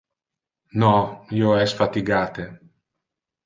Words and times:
No, 0.83 0.93
io 1.41 1.53
es 1.67 1.77
fatigate. 1.85 2.51